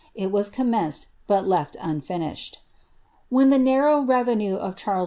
It 0.15 0.31
was 0.31 0.49
commenced, 0.49 1.09
but 1.27 1.45
lef^ 1.45 1.75
unfinished. 1.79 2.57
When 3.29 3.49
the 3.49 3.59
narrow 3.59 4.01
revenue 4.01 4.55
of 4.55 4.75
Charles 4.75 4.97
II. 4.97 4.99